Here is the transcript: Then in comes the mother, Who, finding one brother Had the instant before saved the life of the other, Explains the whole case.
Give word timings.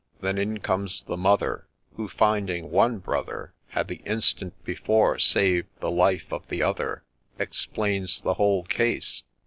Then 0.19 0.39
in 0.39 0.57
comes 0.61 1.03
the 1.03 1.15
mother, 1.15 1.67
Who, 1.95 2.07
finding 2.07 2.71
one 2.71 2.97
brother 2.97 3.53
Had 3.67 3.87
the 3.87 4.01
instant 4.03 4.55
before 4.63 5.19
saved 5.19 5.67
the 5.79 5.91
life 5.91 6.33
of 6.33 6.47
the 6.47 6.63
other, 6.63 7.03
Explains 7.37 8.19
the 8.19 8.33
whole 8.33 8.63
case. 8.63 9.21